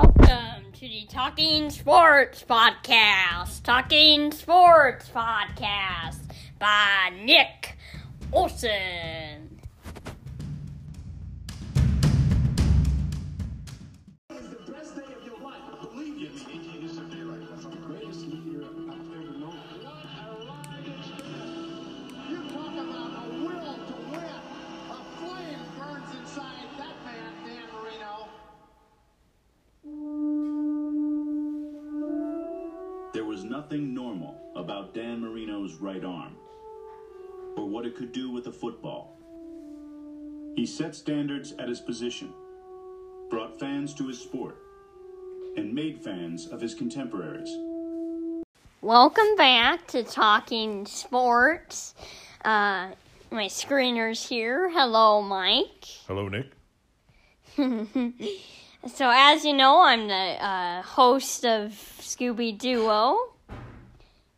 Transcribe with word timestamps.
Welcome 0.00 0.70
to 0.74 0.80
the 0.88 1.06
Talking 1.08 1.70
Sports 1.70 2.44
Podcast. 2.48 3.64
Talking 3.64 4.30
Sports 4.30 5.08
Podcast 5.12 6.20
by 6.60 7.10
Nick 7.24 7.76
Olson. 8.32 9.17
Nothing 33.58 33.92
normal 33.92 34.36
about 34.54 34.94
Dan 34.94 35.20
Marino's 35.20 35.74
right 35.80 36.04
arm, 36.04 36.36
or 37.56 37.68
what 37.68 37.84
it 37.84 37.96
could 37.96 38.12
do 38.12 38.30
with 38.30 38.46
a 38.46 38.52
football. 38.52 39.18
He 40.54 40.64
set 40.64 40.94
standards 40.94 41.54
at 41.58 41.68
his 41.68 41.80
position, 41.80 42.32
brought 43.30 43.58
fans 43.58 43.94
to 43.94 44.06
his 44.06 44.20
sport, 44.20 44.58
and 45.56 45.74
made 45.74 45.98
fans 45.98 46.46
of 46.46 46.60
his 46.60 46.72
contemporaries. 46.72 47.50
Welcome 48.80 49.34
back 49.36 49.88
to 49.88 50.04
Talking 50.04 50.86
Sports. 50.86 51.96
Uh, 52.44 52.90
my 53.32 53.48
screener's 53.48 54.28
here. 54.28 54.70
Hello, 54.70 55.20
Mike. 55.20 55.84
Hello, 56.06 56.28
Nick. 56.28 56.52
So, 58.86 59.10
as 59.12 59.44
you 59.44 59.54
know, 59.54 59.82
I'm 59.82 60.06
the 60.06 60.14
uh, 60.14 60.82
host 60.82 61.44
of 61.44 61.72
Scooby 62.00 62.56
Duo. 62.56 63.18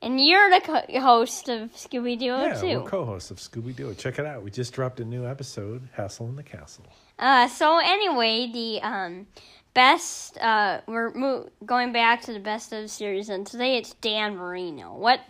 And 0.03 0.19
you're 0.19 0.49
the 0.51 0.61
co- 0.61 1.01
host 1.01 1.49
of 1.51 1.73
Scooby 1.75 2.19
Duo, 2.19 2.41
yeah, 2.43 2.55
too. 2.55 2.81
we're 2.81 2.89
co-hosts 2.89 3.31
of 3.31 3.37
Scooby 3.39 3.77
Doo. 3.77 3.95
Check 3.95 4.19
it 4.19 4.25
out. 4.25 4.43
We 4.43 4.51
just 4.51 4.73
dropped 4.73 4.99
a 5.01 5.05
new 5.05 5.27
episode, 5.27 5.89
Hassle 5.93 6.27
in 6.29 6.37
the 6.37 6.43
Castle. 6.43 6.87
Uh, 7.19 7.47
so 7.49 7.79
anyway, 7.79 8.51
the 8.51 8.81
um, 8.83 9.27
best 9.75 10.39
uh, 10.39 10.81
we're 10.87 11.11
mo- 11.13 11.51
going 11.67 11.93
back 11.93 12.23
to 12.23 12.33
the 12.33 12.41
best 12.41 12.73
of 12.73 12.81
the 12.83 12.89
series, 12.89 13.29
and 13.29 13.47
today 13.47 13.77
it's 13.77 13.93
Dan 13.95 14.37
Marino. 14.37 14.95
What 14.97 15.21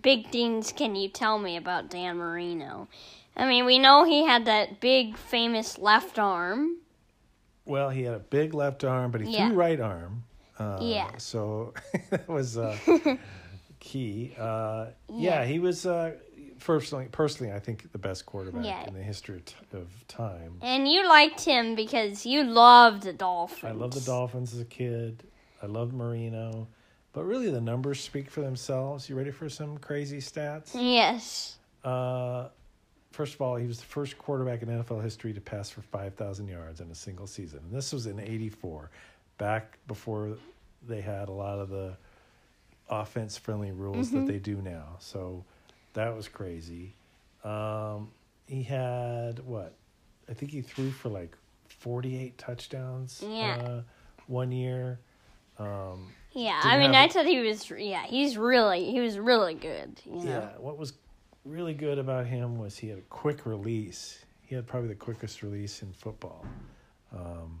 big 0.00 0.30
things 0.30 0.70
can 0.70 0.94
you 0.94 1.08
tell 1.08 1.38
me 1.40 1.56
about 1.56 1.90
Dan 1.90 2.16
Marino? 2.18 2.86
I 3.36 3.48
mean, 3.48 3.64
we 3.64 3.80
know 3.80 4.04
he 4.04 4.24
had 4.24 4.44
that 4.44 4.78
big 4.78 5.16
famous 5.16 5.76
left 5.76 6.20
arm. 6.20 6.76
Well, 7.64 7.90
he 7.90 8.02
had 8.04 8.14
a 8.14 8.18
big 8.20 8.54
left 8.54 8.84
arm, 8.84 9.10
but 9.10 9.22
he 9.22 9.32
Yeah. 9.32 9.48
threw 9.48 9.56
right 9.56 9.80
arm. 9.80 10.22
Uh, 10.56 10.78
Yeah. 10.82 11.10
So 11.16 11.74
that 12.10 12.28
was 12.28 12.56
uh, 12.58 12.76
key. 13.80 14.34
Uh, 14.38 14.86
Yeah. 15.08 15.40
yeah. 15.40 15.44
he 15.44 15.58
was 15.58 15.84
uh, 15.86 16.12
personally, 16.60 17.08
personally, 17.10 17.52
I 17.52 17.58
think 17.58 17.90
the 17.92 17.98
best 17.98 18.26
quarterback 18.26 18.64
Yeah. 18.64 18.86
in 18.86 18.94
the 18.94 19.02
history 19.02 19.36
of, 19.36 19.44
t- 19.46 19.54
of 19.72 19.88
time. 20.08 20.58
And 20.62 20.86
you 20.86 21.08
liked 21.08 21.40
him 21.44 21.74
because 21.74 22.24
you 22.24 22.44
loved 22.44 23.02
the 23.02 23.12
Dolphins. 23.12 23.64
I 23.64 23.72
loved 23.72 23.94
the 23.94 24.00
Dolphins 24.02 24.54
as 24.54 24.60
a 24.60 24.64
kid. 24.64 25.24
I 25.62 25.66
loved 25.66 25.92
Marino. 25.94 26.68
But 27.12 27.24
really, 27.24 27.50
the 27.50 27.60
numbers 27.60 27.98
speak 28.00 28.30
for 28.30 28.40
themselves. 28.40 29.08
You 29.08 29.16
ready 29.16 29.32
for 29.32 29.48
some 29.48 29.78
crazy 29.78 30.18
stats? 30.18 30.70
Yes. 30.74 31.56
Uh, 31.82 32.48
first 33.10 33.34
of 33.34 33.40
all, 33.42 33.56
he 33.56 33.66
was 33.66 33.78
the 33.78 33.86
first 33.86 34.16
quarterback 34.16 34.62
in 34.62 34.68
NFL 34.68 35.02
history 35.02 35.32
to 35.32 35.40
pass 35.40 35.68
for 35.70 35.82
5,000 35.82 36.46
yards 36.46 36.80
in 36.80 36.88
a 36.90 36.94
single 36.94 37.26
season. 37.26 37.60
And 37.64 37.72
this 37.76 37.92
was 37.92 38.06
in 38.06 38.20
84, 38.20 38.90
back 39.38 39.78
before 39.88 40.36
they 40.86 41.00
had 41.00 41.28
a 41.28 41.32
lot 41.32 41.58
of 41.58 41.68
the 41.68 41.96
offense 42.90 43.38
friendly 43.38 43.70
rules 43.72 44.10
that 44.10 44.26
they 44.26 44.38
do 44.38 44.56
now. 44.60 44.96
So 44.98 45.44
that 45.94 46.14
was 46.14 46.28
crazy. 46.28 46.94
Um, 47.44 48.10
he 48.46 48.62
had 48.62 49.38
what? 49.40 49.74
I 50.28 50.34
think 50.34 50.50
he 50.50 50.60
threw 50.60 50.90
for 50.90 51.08
like 51.08 51.36
48 51.68 52.36
touchdowns 52.36 53.22
Yeah. 53.26 53.56
uh, 53.56 53.82
one 54.26 54.52
year. 54.52 55.00
Um, 55.58 56.08
Yeah. 56.32 56.60
I 56.62 56.78
mean, 56.78 56.94
I 56.94 57.08
thought 57.08 57.26
he 57.26 57.40
was. 57.40 57.70
Yeah, 57.70 58.04
he's 58.04 58.36
really. 58.36 58.90
He 58.90 59.00
was 59.00 59.18
really 59.18 59.54
good. 59.54 60.00
You 60.04 60.24
know? 60.24 60.30
Yeah, 60.30 60.48
what 60.58 60.78
was 60.78 60.92
really 61.44 61.74
good 61.74 61.98
about 61.98 62.26
him 62.26 62.58
was 62.58 62.76
he 62.78 62.88
had 62.88 62.98
a 62.98 63.02
quick 63.02 63.46
release. 63.46 64.24
He 64.42 64.54
had 64.54 64.66
probably 64.66 64.88
the 64.88 64.94
quickest 64.94 65.42
release 65.42 65.82
in 65.82 65.92
football. 65.92 66.44
Um, 67.12 67.60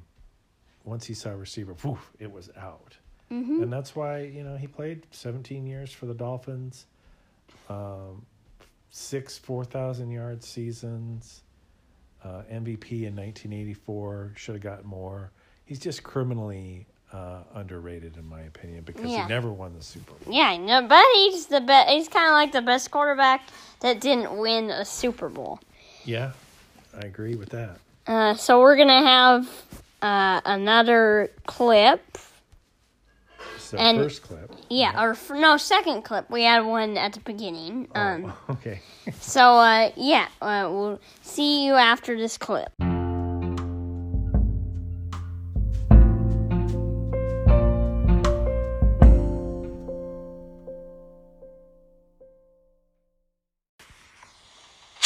once 0.84 1.04
he 1.06 1.14
saw 1.14 1.30
a 1.30 1.36
receiver, 1.36 1.74
poof, 1.74 2.10
it 2.18 2.30
was 2.30 2.50
out. 2.56 2.96
Mm-hmm. 3.32 3.62
And 3.62 3.72
that's 3.72 3.94
why, 3.94 4.22
you 4.22 4.42
know, 4.42 4.56
he 4.56 4.66
played 4.66 5.06
17 5.12 5.66
years 5.66 5.92
for 5.92 6.06
the 6.06 6.14
Dolphins, 6.14 6.86
um, 7.68 8.26
six 8.90 9.38
4,000 9.38 10.10
yard 10.10 10.42
seasons, 10.42 11.42
uh, 12.24 12.42
MVP 12.50 13.04
in 13.06 13.14
1984, 13.16 14.32
should 14.36 14.54
have 14.56 14.62
gotten 14.62 14.86
more. 14.86 15.30
He's 15.64 15.78
just 15.78 16.02
criminally 16.02 16.86
uh, 17.12 17.42
underrated, 17.54 18.16
in 18.16 18.28
my 18.28 18.42
opinion, 18.42 18.84
because 18.84 19.10
Yeah. 19.10 19.22
he 19.22 19.28
never 19.28 19.52
won 19.52 19.74
the 19.76 19.82
Super 19.82 20.12
Bowl. 20.12 20.32
Yeah, 20.32 20.56
know, 20.56 20.86
but 20.86 21.04
he's 21.14 21.46
the 21.46 21.60
best. 21.60 21.88
He's 21.90 22.08
kind 22.08 22.26
of 22.26 22.32
like 22.32 22.52
the 22.52 22.62
best 22.62 22.90
quarterback 22.90 23.48
that 23.80 24.00
didn't 24.00 24.36
win 24.38 24.70
a 24.70 24.84
Super 24.84 25.28
Bowl. 25.28 25.60
Yeah, 26.04 26.32
I 26.96 27.00
agree 27.06 27.34
with 27.34 27.50
that. 27.50 27.78
Uh, 28.06 28.34
so 28.34 28.60
we're 28.60 28.76
gonna 28.76 29.02
have 29.02 29.48
uh, 30.02 30.40
another 30.44 31.30
clip. 31.46 32.00
It's 33.72 33.78
the 33.78 33.80
And- 33.86 33.98
first 33.98 34.22
clip. 34.22 34.52
Yeah, 34.68 35.00
or 35.00 35.12
f- 35.12 35.30
no, 35.30 35.56
second 35.56 36.02
clip. 36.02 36.28
We 36.28 36.42
had 36.42 36.64
one 36.66 36.96
at 36.96 37.12
the 37.12 37.20
beginning. 37.20 37.86
Um, 37.94 38.32
Oh, 38.48 38.52
okay. 38.54 38.80
so 39.20 39.58
uh, 39.58 39.90
yeah, 39.94 40.26
uh, 40.42 40.68
we'll 40.68 40.98
see 41.22 41.64
you 41.64 41.74
after 41.74 42.16
this 42.16 42.36
clip. 42.36 42.72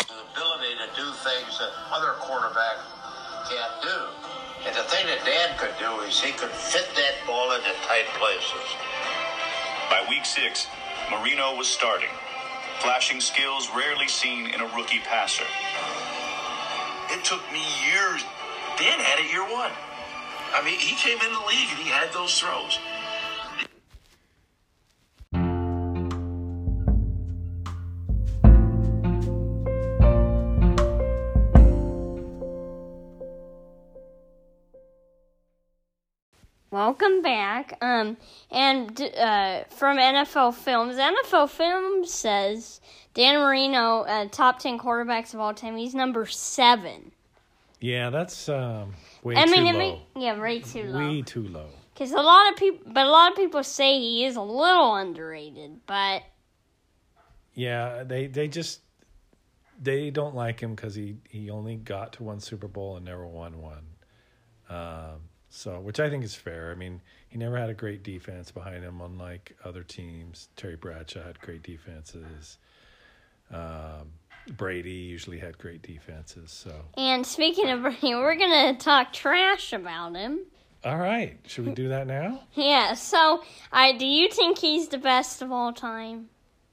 the 0.09 0.15
ability 0.33 0.75
to 0.79 0.87
do 0.97 1.07
things 1.23 1.59
that 1.59 1.71
other 1.93 2.13
quarterback 2.21 2.77
can't 3.49 3.83
do. 3.83 4.34
And 4.67 4.75
the 4.75 4.83
thing 4.85 5.05
that 5.07 5.21
Dan 5.25 5.59
could 5.59 5.77
do 5.79 6.01
is 6.09 6.19
he 6.21 6.33
could 6.33 6.51
fit 6.51 6.89
that 6.97 7.15
ball 7.27 7.53
into 7.53 7.69
tight 7.85 8.09
places. 8.17 8.65
By 9.91 10.05
week 10.09 10.25
six, 10.25 10.67
Marino 11.11 11.55
was 11.55 11.69
starting, 11.69 12.09
flashing 12.81 13.21
skills 13.21 13.69
rarely 13.77 14.09
seen 14.09 14.47
in 14.47 14.61
a 14.63 14.69
rookie 14.75 15.05
passer. 15.05 15.45
It 17.11 17.23
took 17.25 17.45
me 17.53 17.61
years. 17.93 18.25
Dan 18.81 18.99
had 18.99 19.21
it 19.21 19.31
year 19.31 19.45
one. 19.45 19.73
I 20.55 20.65
mean, 20.65 20.79
he 20.79 20.97
came 20.97 21.21
in 21.21 21.33
the 21.33 21.45
league 21.47 21.69
and 21.69 21.79
he 21.79 21.91
had 21.91 22.13
those 22.13 22.39
throws. 22.41 22.79
Welcome 36.75 37.23
back. 37.23 37.79
Um, 37.83 38.17
and 38.51 39.01
uh, 39.01 39.63
from 39.69 39.97
NFL 39.97 40.55
Films, 40.55 40.97
NFL 40.97 41.49
Films 41.49 42.13
says 42.13 42.81
Dan 43.15 43.39
Marino, 43.39 44.01
uh, 44.01 44.27
top 44.29 44.59
ten 44.59 44.77
quarterbacks 44.77 45.35
of 45.35 45.39
all 45.39 45.55
time. 45.55 45.77
He's 45.77 45.95
number 45.95 46.27
seven. 46.27 47.13
Yeah, 47.79 48.11
that's 48.11 48.49
um, 48.49 48.93
way 49.23 49.37
I 49.37 49.45
too 49.45 49.53
mean, 49.53 49.67
I 49.69 49.71
low. 49.71 49.79
mean, 49.79 50.01
yeah, 50.17 50.41
way 50.41 50.59
too 50.59 50.83
low. 50.83 50.99
Way 50.99 51.23
too 51.23 51.47
low. 51.47 51.69
Because 51.93 52.11
a 52.11 52.17
lot 52.17 52.51
of 52.51 52.59
people, 52.59 52.91
but 52.93 53.07
a 53.07 53.09
lot 53.09 53.31
of 53.31 53.37
people 53.37 53.63
say 53.63 54.01
he 54.01 54.25
is 54.25 54.35
a 54.35 54.43
little 54.43 54.97
underrated. 54.97 55.87
But 55.87 56.25
Yeah, 57.55 58.03
they 58.03 58.27
they 58.27 58.49
just 58.49 58.81
they 59.81 60.11
don't 60.11 60.35
like 60.35 60.59
him 60.59 60.75
because 60.75 60.97
he 60.97 61.19
he 61.29 61.51
only 61.51 61.77
got 61.77 62.15
to 62.15 62.25
one 62.25 62.41
Super 62.41 62.67
Bowl 62.67 62.97
and 62.97 63.05
never 63.05 63.25
won 63.25 63.61
one. 63.61 63.87
Um, 64.69 65.21
so, 65.55 65.79
which 65.79 66.01
I 66.01 66.11
think 66.11 66.25
is 66.25 66.35
fair. 66.35 66.73
I 66.73 66.75
mean, 66.75 67.01
he 67.29 67.39
never 67.39 67.57
had 67.57 67.71
a 67.71 67.75
great 67.75 68.03
defense 68.03 68.51
behind 68.51 68.83
him, 68.83 69.01
unlike 69.01 69.57
other 69.65 69.85
teams. 69.85 70.49
Terry 70.57 70.75
Bradshaw 70.77 71.23
had 71.23 71.41
great 71.41 71.63
defenses. 71.63 72.59
Um, 73.53 74.13
Brady 74.49 74.91
usually 74.91 75.39
had 75.39 75.57
great 75.57 75.81
defenses. 75.83 76.51
So, 76.51 76.73
and 76.97 77.25
speaking 77.25 77.71
of 77.71 77.83
Brady, 77.83 78.15
we're 78.17 78.35
gonna 78.35 78.77
talk 78.77 79.13
trash 79.13 79.73
about 79.73 80.17
him. 80.17 80.41
all 80.85 80.99
right, 80.99 81.39
should 81.47 81.67
we 81.67 81.73
do 81.73 81.89
that 81.91 82.07
now? 82.07 82.43
Yeah. 82.55 82.95
So, 82.95 83.43
I 83.73 83.93
do 83.93 84.07
you 84.07 84.29
think 84.29 84.59
he's 84.59 84.89
the 84.89 84.99
best 84.99 85.41
of 85.41 85.53
all 85.53 85.73
time? 85.73 86.29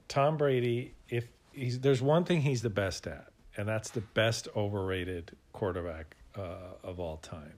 Tom 0.08 0.36
Brady, 0.36 0.94
if 1.08 1.26
he's 1.52 1.78
there's 1.80 2.02
one 2.02 2.24
thing 2.24 2.42
he's 2.42 2.62
the 2.62 2.70
best 2.70 3.06
at, 3.06 3.28
and 3.56 3.68
that's 3.68 3.90
the 3.90 4.00
best 4.00 4.48
overrated 4.56 5.36
quarterback 5.52 6.16
uh, 6.36 6.74
of 6.82 6.98
all 6.98 7.18
time. 7.18 7.54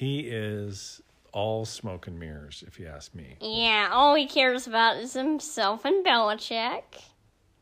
He 0.00 0.20
is 0.20 1.02
all 1.34 1.66
smoke 1.66 2.06
and 2.06 2.18
mirrors, 2.18 2.64
if 2.66 2.80
you 2.80 2.86
ask 2.86 3.14
me. 3.14 3.36
Yeah, 3.38 3.90
all 3.92 4.14
he 4.14 4.26
cares 4.26 4.66
about 4.66 4.96
is 4.96 5.12
himself 5.12 5.84
and 5.84 6.02
Belichick. 6.02 6.84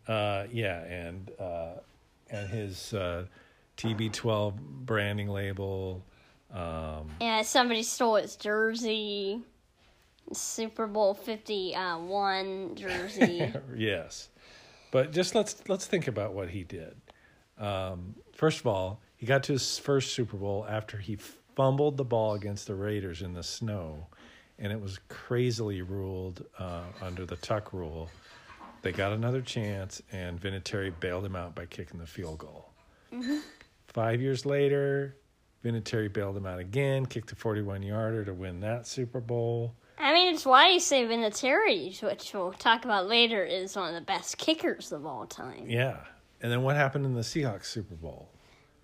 Uh, 0.07 0.45
yeah, 0.53 0.85
and 0.85 1.33
uh, 1.41 1.81
and 2.31 2.49
his 2.49 2.95
uh, 2.95 3.25
TB12 3.77 4.57
branding 4.57 5.27
label. 5.27 6.05
Um, 6.53 7.11
Yeah, 7.21 7.43
somebody 7.43 7.83
stole 7.83 8.15
his 8.15 8.37
jersey. 8.37 9.43
Super 10.33 10.87
Bowl 10.87 11.15
fifty 11.15 11.75
uh, 11.75 11.99
one 11.99 12.77
jersey. 12.77 13.53
yes, 13.77 14.29
but 14.93 15.11
just 15.11 15.35
let's 15.35 15.57
let's 15.69 15.87
think 15.87 16.07
about 16.07 16.35
what 16.35 16.51
he 16.51 16.63
did. 16.63 16.95
Um, 17.59 18.15
first 18.33 18.61
of 18.61 18.69
all, 18.69 19.01
he 19.17 19.27
got 19.27 19.43
to 19.43 19.55
his 19.55 19.77
first 19.77 20.13
Super 20.15 20.37
Bowl 20.37 20.65
after 20.71 20.99
he 20.99 21.19
fumbled 21.59 21.97
the 21.97 22.05
ball 22.05 22.35
against 22.35 22.69
the 22.69 22.75
Raiders 22.77 23.21
in 23.21 23.35
the 23.35 23.43
snow, 23.43 24.07
and 24.61 24.73
it 24.73 24.81
was 24.81 25.01
crazily 25.09 25.83
ruled 25.83 26.47
uh, 26.57 26.85
under 27.03 27.27
the 27.27 27.35
Tuck 27.35 27.73
rule. 27.73 28.09
They 28.83 28.93
got 28.93 29.11
another 29.11 29.43
chance, 29.43 30.01
and 30.13 30.41
Vinatieri 30.41 30.93
bailed 31.01 31.25
him 31.25 31.35
out 31.35 31.57
by 31.57 31.67
kicking 31.67 31.99
the 31.99 32.07
field 32.07 32.39
goal. 32.39 32.71
Five 33.89 34.21
years 34.21 34.47
later, 34.47 35.17
Vinatieri 35.65 36.13
bailed 36.13 36.37
him 36.37 36.47
out 36.47 36.61
again, 36.61 37.05
kicked 37.05 37.33
a 37.33 37.35
41 37.35 37.83
yarder 37.83 38.25
to 38.25 38.33
win 38.33 38.61
that 38.61 38.87
Super 38.87 39.19
Bowl. 39.19 39.75
I 39.99 40.15
mean, 40.15 40.33
it's 40.33 40.47
why 40.47 40.69
you 40.69 40.79
say 40.79 41.07
Vinatieri, 41.07 42.01
which 42.05 42.33
we'll 42.33 42.53
talk 42.53 42.85
about 42.85 43.09
later, 43.09 43.43
is 43.45 43.75
one 43.75 43.89
of 43.89 43.97
the 43.97 44.07
best 44.07 44.39
kickers 44.39 44.93
of 44.93 45.05
all 45.05 45.27
time. 45.27 45.65
Yeah. 45.67 45.97
And 46.41 46.53
then 46.53 46.63
what 46.63 46.77
happened 46.77 47.05
in 47.05 47.15
the 47.15 47.23
Seahawks 47.23 47.65
Super 47.65 47.97
Bowl? 47.97 48.29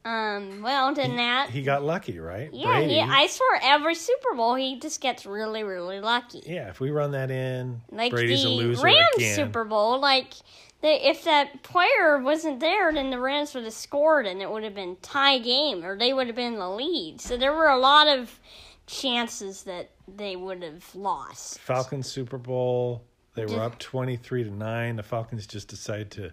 Um, 0.04 0.60
well, 0.60 0.94
didn't 0.94 1.16
that? 1.16 1.48
He 1.48 1.62
got 1.62 1.82
lucky, 1.82 2.18
right? 2.18 2.50
yeah, 2.52 2.72
Brady. 2.72 2.94
he, 2.94 3.00
I 3.00 3.26
swear 3.26 3.58
every 3.62 3.94
Super 3.94 4.34
Bowl 4.34 4.54
he 4.54 4.78
just 4.78 5.00
gets 5.00 5.24
really, 5.24 5.62
really 5.62 6.00
lucky. 6.00 6.42
yeah, 6.46 6.68
if 6.68 6.78
we 6.78 6.90
run 6.90 7.12
that 7.12 7.30
in, 7.30 7.80
Like 7.90 8.10
Brady's 8.10 8.42
the 8.42 8.48
a 8.48 8.50
loser 8.50 8.82
Rams 8.82 9.08
again. 9.16 9.34
Super 9.34 9.64
Bowl, 9.64 9.98
like 9.98 10.34
the, 10.82 11.08
if 11.08 11.24
that 11.24 11.62
player 11.62 12.18
wasn't 12.18 12.60
there, 12.60 12.92
then 12.92 13.08
the 13.08 13.18
Rams 13.18 13.54
would 13.54 13.64
have 13.64 13.72
scored, 13.72 14.26
and 14.26 14.42
it 14.42 14.50
would 14.50 14.62
have 14.62 14.74
been 14.74 14.96
tie 15.00 15.38
game, 15.38 15.82
or 15.82 15.96
they 15.96 16.12
would 16.12 16.26
have 16.26 16.36
been 16.36 16.52
in 16.54 16.58
the 16.58 16.68
lead. 16.68 17.22
So 17.22 17.38
there 17.38 17.54
were 17.54 17.68
a 17.68 17.78
lot 17.78 18.06
of 18.06 18.38
chances 18.86 19.62
that 19.62 19.88
they 20.06 20.36
would 20.36 20.62
have 20.62 20.94
lost. 20.94 21.58
Falcons 21.60 22.06
Super 22.06 22.36
Bowl, 22.36 23.02
they 23.34 23.46
were 23.46 23.60
up 23.60 23.78
23 23.78 24.44
to 24.44 24.50
9. 24.50 24.96
The 24.96 25.02
Falcons 25.02 25.46
just 25.46 25.68
decided 25.68 26.10
to 26.12 26.32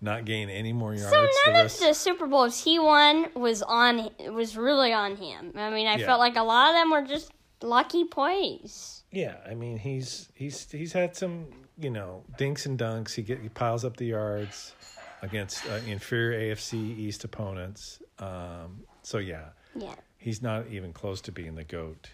not 0.00 0.24
gain 0.24 0.48
any 0.48 0.72
more 0.72 0.94
yards. 0.94 1.10
So 1.10 1.20
the 1.46 1.52
none 1.52 1.64
of 1.66 1.78
the 1.78 1.92
Super 1.92 2.26
Bowls 2.26 2.62
he 2.64 2.78
won 2.78 3.26
was 3.34 3.62
on 3.62 4.10
was 4.30 4.56
really 4.56 4.92
on 4.92 5.16
him. 5.16 5.52
I 5.56 5.70
mean, 5.70 5.86
I 5.86 5.96
Yeah. 5.96 6.06
felt 6.06 6.20
like 6.20 6.36
a 6.36 6.42
lot 6.42 6.68
of 6.70 6.74
them 6.74 6.90
were 6.90 7.02
just 7.02 7.30
lucky 7.62 8.04
plays. 8.04 9.02
Yeah, 9.10 9.36
I 9.48 9.54
mean 9.54 9.78
he's 9.78 10.28
he's 10.34 10.70
he's 10.70 10.92
had 10.92 11.16
some 11.16 11.46
you 11.78 11.90
know 11.90 12.22
dinks 12.36 12.66
and 12.66 12.78
dunks. 12.78 13.14
He 13.14 13.22
get 13.22 13.40
he 13.40 13.48
piles 13.48 13.84
up 13.84 13.96
the 13.96 14.06
yards 14.06 14.74
against 15.22 15.66
uh, 15.66 15.80
inferior 15.86 16.54
AFC 16.54 16.74
East 16.74 17.24
opponents. 17.24 18.00
Um, 18.20 18.84
so 19.02 19.18
yeah, 19.18 19.46
Yeah. 19.74 19.94
he's 20.18 20.42
not 20.42 20.68
even 20.68 20.92
close 20.92 21.20
to 21.22 21.32
being 21.32 21.54
the 21.56 21.64
goat. 21.64 22.10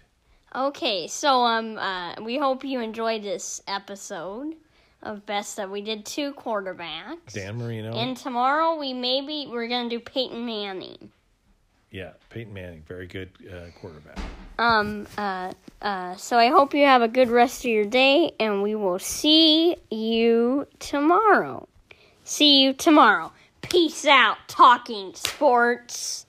Okay, 0.54 1.08
so 1.08 1.40
um, 1.42 1.76
uh, 1.78 2.14
we 2.22 2.38
hope 2.38 2.64
you 2.64 2.78
enjoyed 2.81 3.22
this 3.25 3.60
episode 3.66 4.54
of 5.05 5.25
Best 5.27 5.59
of. 5.59 5.71
We 5.71 5.83
did 5.83 6.05
two 6.05 6.33
quarterbacks, 6.35 7.33
Dan 7.33 7.59
Marino, 7.59 7.95
and 7.95 8.17
tomorrow 8.17 8.77
we 8.79 8.93
maybe 8.93 9.47
we're 9.51 9.69
gonna 9.69 9.89
do 9.89 10.01
Peyton 10.01 10.45
Manning. 10.45 11.11
yeah, 11.91 12.12
Peyton 12.31 12.53
Manning, 12.53 12.83
very 12.89 13.06
good 13.06 13.31
uh, 13.51 13.67
quarterback. 13.81 14.19
Um, 14.59 15.06
uh, 15.19 15.53
uh, 15.83 16.17
so 16.17 16.39
I 16.39 16.49
hope 16.49 16.75
you 16.75 16.85
have 16.85 17.03
a 17.03 17.09
good 17.09 17.29
rest 17.29 17.61
of 17.61 17.71
your 17.71 17.85
day, 17.85 18.35
and 18.39 18.62
we 18.62 18.75
will 18.75 18.99
see 18.99 19.77
you 19.91 20.67
tomorrow. 20.79 21.69
See 22.25 22.62
you 22.62 22.73
tomorrow. 22.73 23.33
Peace 23.62 24.06
out, 24.06 24.37
talking 24.49 25.12
sports. 25.15 26.24